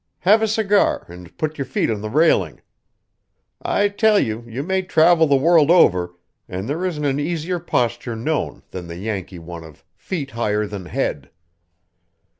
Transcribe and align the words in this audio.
Have 0.21 0.41
a 0.41 0.47
cigar, 0.47 1.05
and 1.09 1.37
put 1.37 1.59
your 1.59 1.65
feet 1.65 1.91
on 1.91 2.01
the 2.01 2.09
railing. 2.09 2.61
I 3.61 3.87
tell 3.87 4.17
you, 4.17 4.43
you 4.47 4.63
may 4.63 4.81
travel 4.81 5.27
the 5.27 5.35
world 5.35 5.69
over, 5.69 6.15
and 6.49 6.67
there 6.67 6.83
isn't 6.83 7.05
an 7.05 7.19
easier 7.19 7.59
posture 7.59 8.15
known, 8.15 8.63
than 8.71 8.87
the 8.87 8.97
Yankee 8.97 9.37
one 9.37 9.63
of 9.63 9.83
'feet 9.95 10.31
higher 10.31 10.65
than 10.65 10.87
head.'" 10.87 11.29